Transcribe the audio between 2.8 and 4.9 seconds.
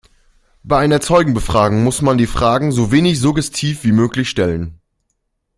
wenig suggestiv wie möglich stellen.